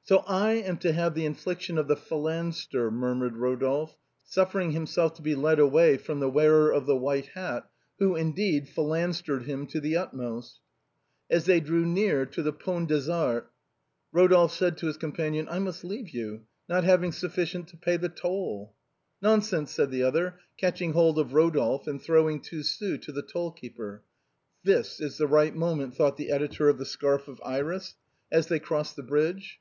"So 0.06 0.18
I 0.26 0.52
am 0.52 0.76
to 0.78 0.92
have 0.92 1.14
the 1.14 1.24
infliction 1.26 1.76
of 1.76 1.88
the 1.88 1.96
phalanstère," 1.96 2.90
murmured 2.90 3.36
Rodolphe, 3.36 3.96
suffering 4.22 4.72
himself 4.72 5.14
to 5.14 5.22
be 5.22 5.34
led 5.34 5.58
away 5.58 5.96
by 5.98 6.14
the 6.14 6.28
wearer 6.28 6.70
of 6.70 6.84
the 6.84 6.96
white 6.96 7.28
hat, 7.28 7.68
who, 7.98 8.16
indeed, 8.16 8.66
phalanstered 8.68 9.44
him 9.44 9.66
to 9.68 9.80
the 9.80 9.96
utmost. 9.96 10.60
As 11.30 11.44
they 11.46 11.60
drew 11.60 11.86
near 11.86 12.24
the 12.26 12.52
Pont 12.52 12.88
des 12.88 13.10
Arts 13.10 13.46
Rodolphe 14.12 14.54
said 14.54 14.78
to 14.78 14.86
his 14.86 14.98
companion 14.98 15.48
—"I 15.50 15.58
must 15.58 15.84
leave 15.84 16.10
you, 16.10 16.42
not 16.68 16.84
having 16.84 17.12
sufficient 17.12 17.68
to 17.68 17.78
pay 17.78 17.96
the 17.98 18.10
toll."" 18.10 18.74
Nonsense," 19.22 19.70
said 19.72 19.90
the 19.90 20.02
other, 20.02 20.38
catching 20.58 20.92
hold 20.92 21.18
of 21.18 21.32
Rodolphe 21.34 21.88
and 21.90 22.00
throwing 22.00 22.40
two 22.40 22.62
sous 22.62 23.04
to 23.04 23.12
the 23.12 23.22
toll 23.22 23.52
keeper." 23.52 24.02
This 24.64 25.00
is 25.00 25.16
the 25.18 25.26
right 25.26 25.54
moment," 25.54 25.94
thought 25.94 26.18
the 26.18 26.30
editor 26.30 26.68
of" 26.70 26.78
The 26.78 26.86
Scarf 26.86 27.28
of 27.28 27.40
Iris," 27.44 27.96
as 28.32 28.48
they 28.48 28.58
crossed 28.58 28.96
the 28.96 29.02
bridge. 29.02 29.60